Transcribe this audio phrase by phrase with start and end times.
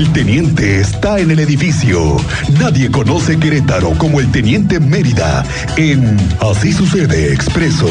[0.00, 2.16] El teniente está en el edificio.
[2.58, 5.44] Nadie conoce Querétaro como el teniente Mérida
[5.76, 7.86] en Así sucede expreso.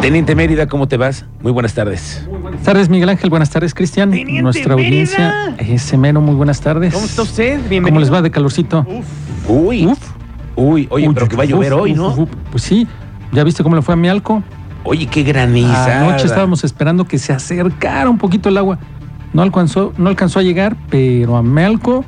[0.00, 1.24] Teniente Mérida, ¿cómo te vas?
[1.42, 2.24] Muy buenas tardes.
[2.40, 3.30] Buenas tardes, Miguel Ángel.
[3.30, 4.12] Buenas tardes, Cristian.
[4.12, 6.20] Teniente Nuestra audiencia es Semeno.
[6.20, 6.94] Muy buenas tardes.
[6.94, 7.58] ¿Cómo está usted?
[7.68, 7.88] Bienvenido.
[7.88, 8.86] ¿Cómo les va de calorcito?
[9.48, 9.98] Uy, Uf.
[10.54, 12.08] uy, oye, Uy, pero que va a llover uf, hoy, uf, ¿no?
[12.10, 12.30] uf.
[12.52, 12.86] Pues sí.
[13.32, 14.44] ¿Ya viste cómo le fue a Mialco?
[14.84, 16.00] Oye, qué graniza.
[16.00, 18.78] Anoche estábamos esperando que se acercara un poquito el agua.
[19.32, 22.04] No alcanzó, no alcanzó a llegar, pero a Mialco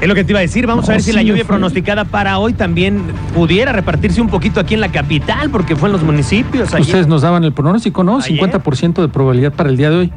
[0.00, 0.66] Es lo que te iba a decir.
[0.66, 3.02] Vamos No, a ver si sí la lluvia pronosticada para hoy también
[3.34, 6.68] pudiera repartirse un poquito aquí en la capital, porque fue en los municipios.
[6.74, 6.80] ayer.
[6.80, 8.18] ustedes nos daban el pronóstico, ¿no?
[8.18, 8.40] Ayer.
[8.40, 10.12] 50% de probabilidad para el día de hoy.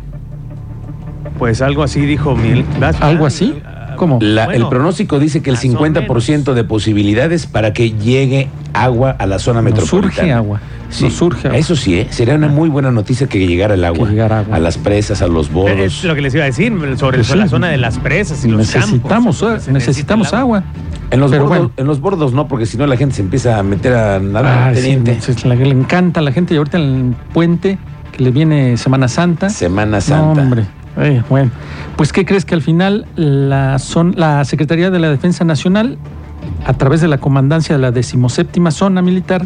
[1.38, 2.66] Pues algo así dijo Mil.
[3.02, 3.54] ¿Algo así?
[3.98, 4.20] ¿Cómo?
[4.22, 8.50] La- bueno, el pronóstico dice que el más o 50% de posibilidades para que llegue
[8.84, 10.14] agua a la zona Nos metropolitana.
[10.16, 10.60] surge agua.
[10.90, 11.59] Sí, Nos surge agua.
[11.59, 12.08] Eso sí, ¿eh?
[12.09, 14.06] sería una muy buena noticia que llegara el agua.
[14.08, 14.56] Que llegara agua.
[14.56, 16.04] A las presas, a los Es bodos.
[16.04, 17.38] lo que les iba a decir sobre Pues sí.
[17.38, 19.42] la zona de las presas y los necesitamos, campos.
[19.42, 20.64] eh, necesita necesitamos agua.
[21.12, 21.72] En los, bordos, bueno.
[21.78, 24.70] en los bordos no, porque si no la gente se empieza a meter a nadar,
[24.70, 27.78] Ay, sí, le encanta a la gente y ahorita en el puente
[28.12, 29.50] que le viene Semana Santa.
[29.50, 30.42] Semana No, Santa.
[30.42, 30.66] hombre.
[30.98, 31.52] Eh, bueno,
[31.98, 35.98] pues ¿qué crees que al final la, son, la Secretaría de la Defensa Nacional,
[36.66, 39.45] a través de la comandancia de la decimoséptima zona militar,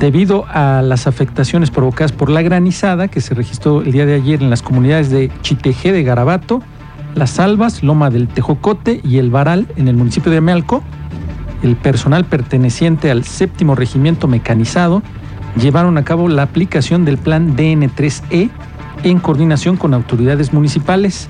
[0.00, 4.42] debido a las afectaciones provocadas por la granizada que se registró el día de ayer
[4.42, 6.62] en las comunidades de Chitejé de Garabato,
[7.14, 10.82] Las Albas, Loma del Tejocote y El Varal en el municipio de Amealco,
[11.62, 15.02] el personal perteneciente al séptimo regimiento mecanizado
[15.56, 18.50] llevaron a cabo la aplicación del plan DN3E
[19.04, 21.28] en coordinación con autoridades municipales.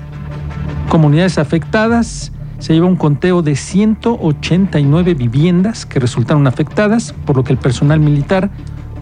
[0.89, 2.31] Comunidades afectadas,
[2.65, 7.99] se lleva un conteo de 189 viviendas que resultaron afectadas, por lo que el personal
[7.99, 8.49] militar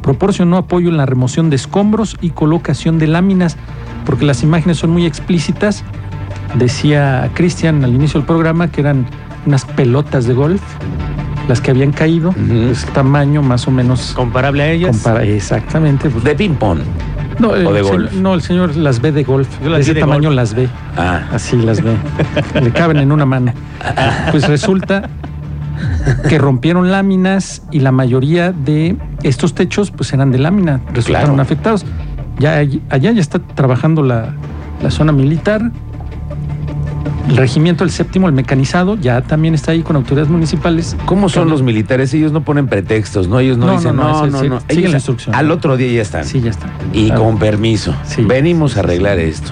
[0.02, 3.56] proporcionó apoyo en la remoción de escombros y colocación de láminas,
[4.06, 5.86] porque las imágenes son muy explícitas.
[6.56, 9.06] Decía Cristian al inicio del programa que eran
[9.46, 10.62] unas pelotas de golf,
[11.48, 14.98] las que habían caído, pues, tamaño más o menos Comparable a ellas.
[14.98, 16.10] compara- exactamente.
[16.10, 16.80] pues, De ping-pong.
[17.40, 18.14] No, el o de se- golf.
[18.14, 19.48] no, el señor las ve de golf.
[19.64, 20.36] Yo las de ese de tamaño golf.
[20.36, 20.68] las ve.
[20.98, 21.96] Ah, Así las ve.
[22.62, 23.54] Le caben en una mano.
[24.32, 25.10] Pues resulta
[26.30, 31.42] que rompieron láminas y la mayoría de estos techos pues eran de lámina, resultaron Claro.
[31.42, 31.86] afectados.
[32.40, 34.34] Ya allí- allá ya está trabajando la,
[34.82, 35.72] la zona militar.
[37.30, 40.96] El regimiento, el séptimo, el mecanizado, ya también está ahí con autoridades municipales.
[41.06, 42.14] ¿Cómo son los militares?
[42.14, 43.40] Ellos no ponen pretextos, ¿no?
[43.40, 44.60] Ellos no, No, dicen, no, no, no, no, ese- no.
[44.60, 45.36] sí, sigue Ellos la instrucción.
[45.36, 46.26] Al otro día ya están.
[46.26, 46.68] Sí, ya está.
[46.92, 47.96] Y con permiso.
[48.06, 48.24] Sí.
[48.24, 49.52] Venimos a arreglar esto.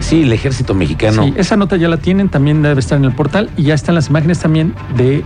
[0.00, 1.24] Sí, el ejército mexicano.
[1.24, 3.94] Sí, esa nota ya la tienen, también debe estar en el portal y ya están
[3.94, 5.22] las imágenes también de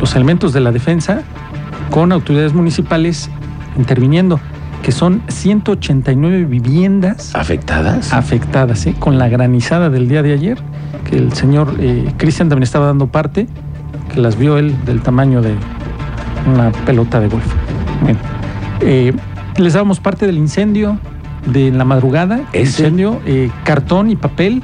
[0.00, 1.22] los elementos de la defensa
[1.90, 3.28] con autoridades municipales
[3.76, 4.40] interviniendo,
[4.82, 8.12] que son 189 viviendas ¿Afectadas?
[8.12, 8.94] afectadas ¿eh?
[8.98, 10.58] con la granizada del día de ayer,
[11.08, 13.46] que el señor eh, Cristian también estaba dando parte,
[14.12, 15.54] que las vio él del tamaño de
[16.52, 17.46] una pelota de golf.
[18.02, 18.18] Bueno,
[18.80, 19.12] eh,
[19.58, 20.98] les dábamos parte del incendio
[21.46, 22.82] de la madrugada, Ese.
[22.82, 24.62] incendio, eh, cartón y papel.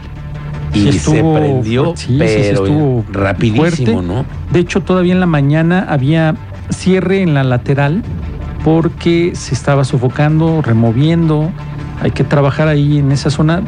[0.74, 3.94] y sí se prendió, sí, sí, sí pero estuvo rapidísimo, fuerte.
[3.94, 4.24] ¿no?
[4.52, 6.34] De hecho, todavía en la mañana había
[6.70, 8.02] cierre en la lateral
[8.66, 11.52] porque se estaba sofocando, removiendo.
[12.02, 13.62] Hay que trabajar ahí en esa zona.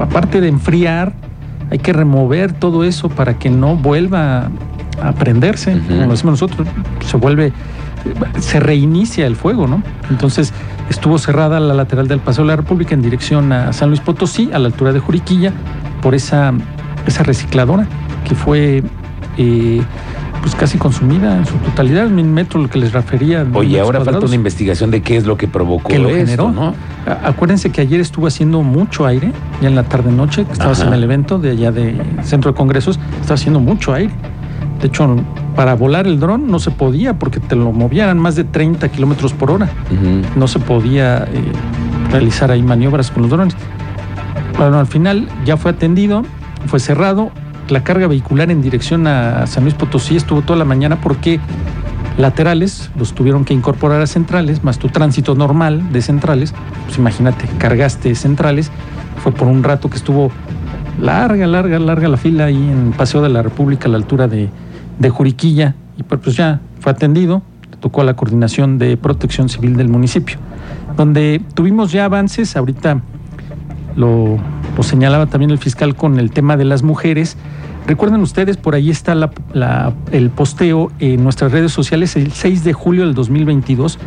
[0.00, 1.12] Aparte de enfriar,
[1.70, 4.50] hay que remover todo eso para que no vuelva
[5.00, 5.80] a prenderse.
[5.86, 6.66] Como lo decimos nosotros,
[7.06, 7.52] se vuelve,
[8.40, 9.80] se reinicia el fuego, ¿no?
[10.10, 10.52] Entonces
[10.90, 14.50] estuvo cerrada la lateral del Paseo de la República en dirección a San Luis Potosí,
[14.52, 15.52] a la altura de Juriquilla,
[16.02, 16.52] por esa,
[17.06, 17.86] esa recicladora
[18.28, 18.82] que fue
[19.38, 19.82] eh,
[20.42, 23.46] pues casi consumida en su totalidad, mil metros lo que les refería.
[23.54, 26.50] Oye, ahora falta una investigación de qué es lo que provocó que lo esto, generó.
[26.50, 26.74] ¿no?
[27.24, 30.88] Acuérdense que ayer estuvo haciendo mucho aire, ya en la tarde-noche, que estabas Ajá.
[30.88, 34.12] en el evento de allá de Centro de Congresos, estaba haciendo mucho aire.
[34.80, 35.16] De hecho,
[35.54, 39.32] para volar el dron no se podía porque te lo movían más de 30 kilómetros
[39.32, 39.70] por hora.
[40.34, 41.52] No se podía eh,
[42.10, 43.54] realizar ahí maniobras con los drones.
[44.58, 46.24] Bueno, al final ya fue atendido,
[46.66, 47.30] fue cerrado.
[47.68, 51.40] La carga vehicular en dirección a San Luis Potosí estuvo toda la mañana porque
[52.18, 56.54] laterales los tuvieron que incorporar a centrales, más tu tránsito normal de centrales.
[56.86, 58.70] Pues imagínate, cargaste centrales.
[59.22, 60.30] Fue por un rato que estuvo
[61.00, 64.50] larga, larga, larga la fila ahí en Paseo de la República a la altura de,
[65.08, 65.74] Juriquilla.
[65.98, 67.42] Y pues pues ya fue atendido,
[67.80, 70.38] tocó a la coordinación de protección civil del municipio,
[70.96, 72.56] donde tuvimos ya avances.
[72.56, 73.00] Ahorita
[73.96, 74.38] lo,
[74.76, 77.36] lo señalaba también el fiscal con el tema de las mujeres.
[77.86, 82.64] Recuerden ustedes, por ahí está la- la- el posteo en nuestras redes sociales el 6
[82.64, 83.98] de julio del 2022.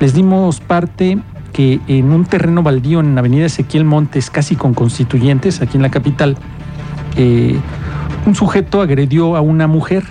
[0.00, 1.18] Les dimos parte
[1.52, 5.90] que en un terreno baldío en Avenida Ezequiel Montes, casi con constituyentes, aquí en la
[5.90, 6.36] capital,
[7.16, 7.58] eh,
[8.26, 10.04] un sujeto agredió a una mujer.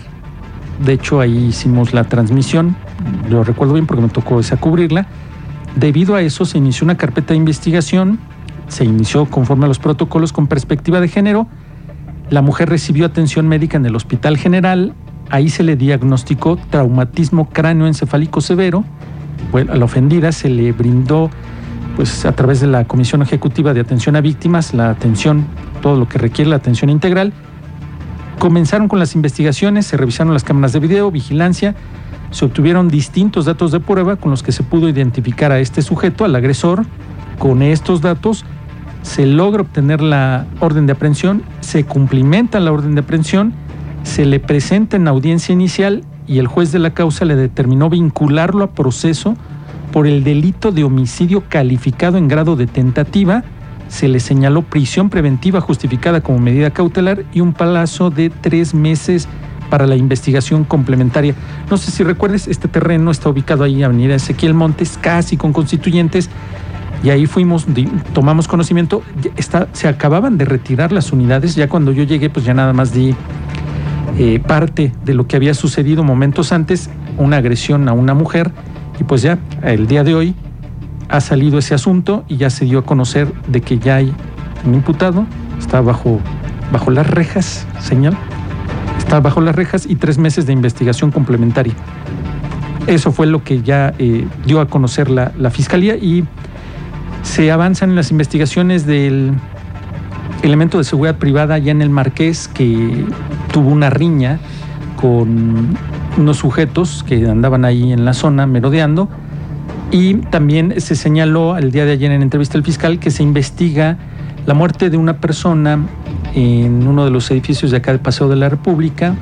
[0.84, 2.76] De hecho, ahí hicimos la transmisión,
[3.30, 5.08] lo recuerdo bien porque me tocó esa cubrirla.
[5.76, 8.18] Debido a eso se inició una carpeta de investigación,
[8.70, 11.48] se inició conforme a los protocolos con perspectiva de género.
[12.30, 14.94] La mujer recibió atención médica en el Hospital General,
[15.30, 18.84] ahí se le diagnosticó traumatismo cráneoencefálico severo.
[19.52, 21.30] Bueno, a la ofendida se le brindó,
[21.96, 25.46] pues a través de la Comisión Ejecutiva de Atención a Víctimas, la atención,
[25.82, 27.34] todo lo que requiere la atención integral.
[28.38, 31.76] Comenzaron con las investigaciones, se revisaron las cámaras de video, vigilancia,
[32.32, 36.26] se obtuvieron distintos datos de prueba con los que se pudo identificar a este sujeto,
[36.26, 36.86] al agresor.
[37.40, 38.46] Con estos datos
[39.02, 43.54] se logra obtener la orden de aprehensión, se cumplimenta la orden de aprehensión,
[44.04, 48.64] se le presenta en audiencia inicial y el juez de la causa le determinó vincularlo
[48.64, 49.36] a proceso
[49.92, 53.44] por el delito de homicidio calificado en grado de tentativa.
[53.88, 59.28] Se le señaló prisión preventiva justificada como medida cautelar y un plazo de tres meses
[59.70, 61.36] para la investigación complementaria.
[61.70, 66.30] No sé si recuerdes, este terreno está ubicado ahí, Avenida Ezequiel Montes, casi con constituyentes,
[67.04, 67.66] y ahí fuimos,
[68.14, 69.02] tomamos conocimiento,
[69.38, 72.94] está, se acababan de retirar las unidades, ya cuando yo llegué, pues ya nada más
[72.94, 73.16] di
[74.18, 78.52] eh, parte de lo que había sucedido momentos antes, una agresión a una mujer,
[79.00, 80.36] y pues ya el día de hoy
[81.08, 84.14] ha salido ese asunto y ya se dio a conocer de que ya hay
[84.66, 85.26] un imputado,
[85.58, 86.20] está bajo,
[86.72, 88.18] bajo las rejas, señal,
[88.98, 91.74] está bajo las rejas y tres meses de investigación complementaria.
[92.88, 96.26] Eso fue lo que ya eh, dio a conocer la, la Fiscalía y
[97.24, 99.34] se avanzan las investigaciones del
[100.44, 103.06] elemento de seguridad privada ya en el Marqués que
[103.52, 104.40] tuvo una riña
[104.96, 105.78] con
[106.18, 109.10] unos sujetos que andaban ahí en la zona merodeando.
[109.92, 113.98] Y también se señaló el día de ayer en entrevista al fiscal que se investiga
[114.46, 115.80] la muerte de una persona
[116.36, 119.16] en uno de los edificios de acá del Paseo de la República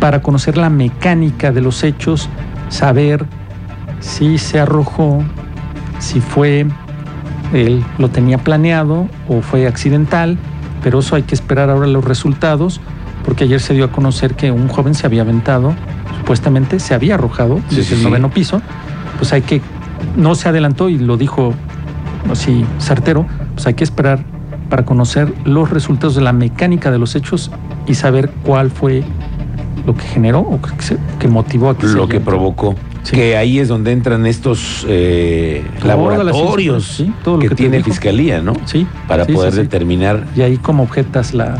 [0.00, 2.28] para conocer la mecánica de los hechos,
[2.68, 3.26] saber
[4.00, 5.22] si se arrojó,
[5.98, 6.66] si fue
[7.52, 10.38] él lo tenía planeado o fue accidental,
[10.82, 12.80] pero eso hay que esperar ahora los resultados,
[13.24, 15.74] porque ayer se dio a conocer que un joven se había aventado,
[16.18, 18.04] supuestamente se había arrojado Sí, desde sí, el sí.
[18.06, 18.60] noveno piso,
[19.18, 19.60] pues hay que,
[20.16, 21.54] no se adelantó y lo dijo
[22.30, 24.24] así certero, pues hay que esperar
[24.68, 27.50] para conocer los resultados de la mecánica de los hechos
[27.86, 29.04] y saber cuál fue
[29.86, 32.74] lo que generó o que, se- que motivó a que se lo que provocó.
[33.02, 33.16] Sí.
[33.16, 37.90] Que ahí es donde entran estos eh, laboratorios sí, todo lo que, tiene dijo.
[37.90, 38.54] fiscalía, ¿no?
[38.64, 41.56] Sí, Para sí, poder determinar Y ahí como objetas la,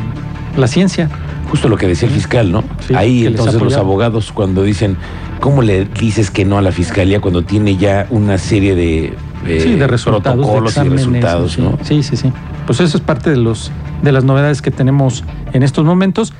[0.57, 1.11] la ciencia.
[1.51, 2.65] justo lo que decía el fiscal, ¿no?
[2.87, 4.97] Sí, ahí entonces los abogados cuando dicen,
[5.41, 9.13] ¿cómo le dices que no a la fiscalía cuando tiene ya una serie de,
[9.47, 11.79] eh, sí, de resultados, de protocolos y resultados, ¿no?
[11.83, 12.33] Sí, sí, sí.
[12.67, 13.71] Pues eso es parte de los
[14.03, 16.33] de las novedades que tenemos en estos momentos.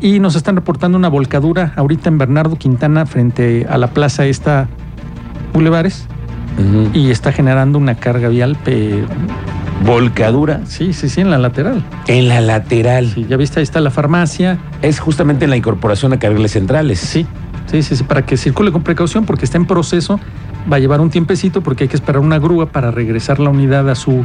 [0.00, 4.68] Y nos están reportando una volcadura ahorita en Bernardo Quintana frente a la plaza esta
[5.52, 6.06] Bulevares
[6.92, 8.56] y está generando una carga vial.
[8.64, 9.04] pe-
[9.84, 11.84] Volcadura Sí, sí, sí, en la lateral.
[12.08, 13.10] en la lateral.
[13.14, 14.58] Sí, ya viste, ahí está la farmacia.
[14.82, 16.98] Es justamente en la incorporación a carriles centrales.
[16.98, 17.26] Sí,
[17.70, 20.18] sí, sí, sí, para que circule con precaución porque está en proceso.
[20.70, 23.88] Va a llevar un tiempecito porque hay que esperar una grúa para regresar la unidad
[23.88, 24.24] a su,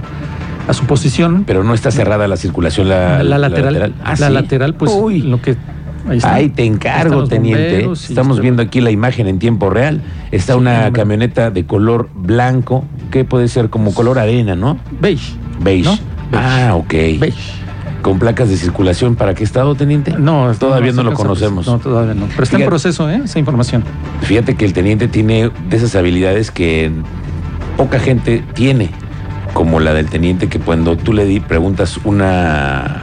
[0.67, 1.43] a su posición.
[1.45, 4.33] Pero no está cerrada la circulación, la, la, lateral, Ah, la ¿sí?
[4.33, 5.21] lateral, pues Uy.
[5.21, 5.55] lo que
[6.09, 6.33] ahí está.
[6.33, 7.63] Ahí te encargo, teniente.
[7.71, 10.01] bomberos Estamos viendo aquí la imagen en tiempo real.
[10.31, 11.01] Está Sí, una hombre.
[11.01, 14.77] camioneta de color blanco, que puede ser como color arena, ¿no?
[14.99, 15.33] beige.
[15.61, 15.83] Beige.
[15.85, 15.91] ¿No?
[16.31, 16.45] Beige.
[16.45, 16.91] Ah, ok.
[17.19, 17.63] Beige.
[18.01, 20.13] ¿Con placas de circulación para qué estado, teniente?
[20.17, 21.65] No, todavía no, lo pues, conocemos.
[21.67, 22.25] No, todavía no.
[22.27, 23.21] Pero está en proceso, ¿eh?
[23.23, 23.85] Esa información.
[24.23, 26.91] Fíjate que el teniente tiene de esas habilidades que
[27.77, 28.89] poca gente tiene,
[29.53, 33.01] como la del teniente que cuando tú le di, preguntas una,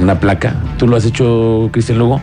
[0.00, 2.20] una placa, ¿tú lo has hecho, Cristian Lugo?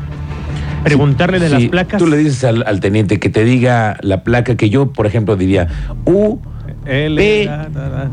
[0.84, 2.00] Preguntarle de Sí, las placas.
[2.00, 5.36] Tú le dices al, al teniente que te diga la placa que yo, por ejemplo,
[5.36, 5.68] diría
[6.06, 6.40] U
[6.86, 7.46] L, P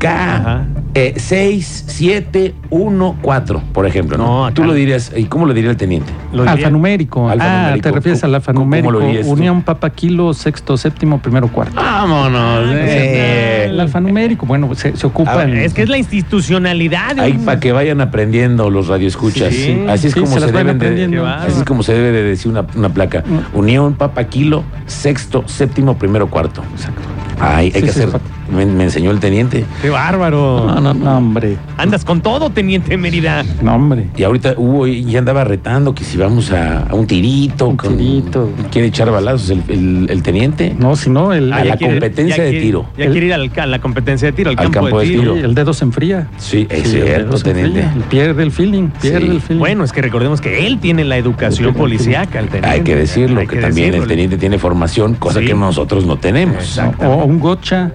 [0.01, 1.07] da, da, da.
[1.07, 1.07] K Ajá.
[1.15, 4.17] eh, 6714, por ejemplo.
[4.19, 4.27] ¿no?
[4.27, 6.13] No, acá Tú lo dirías, ¿y cómo lo diría el teniente?
[6.33, 7.29] Lo diría- alfanumérico.
[7.29, 7.83] Ah, Alfanumérico.
[7.89, 8.89] te refieres al ¿Cómo- alfanumérico.
[8.93, 9.27] cómo lo dirías?
[9.27, 11.75] Unión Papa Kilo, sexto, séptimo, primero, cuarto.
[11.77, 12.67] Vámonos.
[12.73, 13.65] eh.
[13.69, 17.15] El alfanumérico, bueno, se, se ocupa Ah, en- Es que es la institucionalidad.
[17.17, 19.53] de Ahí para que vayan aprendiendo los radioescuchas.
[19.53, 22.23] Sí, así es sí, como se se, deben de, así es como se debe de
[22.23, 23.23] decir una, una placa.
[23.27, 23.57] Mm.
[23.59, 26.63] Unión, Papa Kilo, sexto, séptimo, primero, cuarto.
[26.75, 27.03] Exacto.
[27.41, 29.65] Ay, hay Sí, que sí, hacer me, me enseñó el teniente.
[29.83, 30.65] ¡Qué bárbaro!
[30.67, 31.57] No, no, no, hombre.
[31.77, 33.45] Andas con todo, teniente Mérida.
[33.63, 34.07] No, hombre.
[34.17, 37.69] Y ahorita hubo y ya andaba retando que si vamos a, a un tirito.
[37.69, 38.51] Un tirito.
[38.71, 40.75] Quiere echar balazos el, el- el teniente.
[40.79, 42.87] No, si no, el, A Ah, la quiere- competencia de quiere- tiro.
[42.97, 45.35] Ya El- quiere ir al a la competencia de tiro, al, Al campo, de tiro.
[45.35, 46.29] sí, el dedo se enfría.
[46.37, 47.81] Sí, es Sí, el cierto, teniente.
[47.81, 48.09] enfría.
[48.09, 49.27] Pierde el feeling, pierde Sí.
[49.31, 49.59] el feeling.
[49.61, 52.69] Bueno, es que recordemos que él tiene la educación policíaca, el teniente.
[52.69, 54.03] Hay que decirlo, Hay que, también decirlo.
[54.05, 55.47] el teniente tiene formación, cosa Sí.
[55.47, 56.79] que nosotros no tenemos.
[56.79, 57.91] o, o un gocha.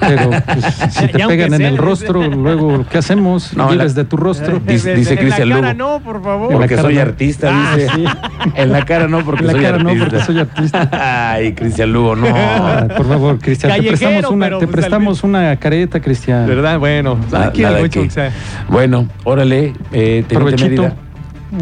[0.00, 3.54] Pero pues, si te pegan en el rostro, luego, ¿qué hacemos?
[3.56, 4.58] No, Vives la- de tu rostro.
[4.66, 5.90] Dice- dice en Cristian la cara Lugo.
[5.98, 6.52] no, por favor.
[6.52, 7.00] En la Porque soy no.
[7.02, 7.88] artista, Ah, dice.
[7.94, 8.04] sí.
[8.54, 10.08] En la cara no, porque En la soy cara no, artista.
[10.10, 10.88] porque soy artista.
[11.32, 12.26] Ay, Cristian Lugo, no.
[12.34, 16.46] Ah, por favor, Cristian, te prestamos una, pero, te pues, prestamos una careta, Cristian.
[16.46, 16.78] ¿Verdad?
[16.78, 18.32] Bueno, aquí mucho, que- o sea,
[18.68, 20.24] Bueno, órale, eh.
[20.30, 20.94] Mérida,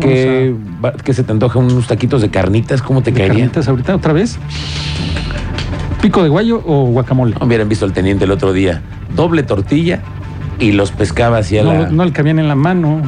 [0.00, 0.54] que,
[1.02, 3.38] que se te antoja unos taquitos de carnitas, ¿cómo te ¿De caería?
[3.44, 4.38] carnitas ahorita otra vez?
[6.00, 7.34] ¿Pico de guayo o guacamole?
[7.38, 8.82] No hubieran visto al teniente el otro día.
[9.14, 10.00] Doble tortilla
[10.60, 11.88] y los pescaba así a No, la.
[11.90, 13.00] no el que viene en la mano.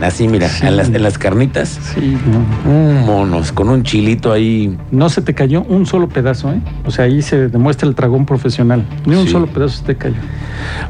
[0.00, 0.66] Así, mira, Sí.
[0.66, 1.80] en, las, en las carnitas.
[1.94, 2.70] Sí, no.
[2.70, 4.76] Un monos, con un chilito ahí.
[4.90, 6.60] No se te cayó un solo pedazo, ¿eh?
[6.84, 8.84] O sea, ahí se demuestra el tragón profesional.
[9.06, 10.16] Ni un solo pedazo se te cayó.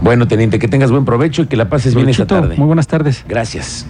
[0.01, 2.57] Bueno, teniente, que tengas buen provecho y que la pases bien esta tarde.
[2.57, 3.25] Muy buenas tardes.
[3.29, 3.87] Gracias.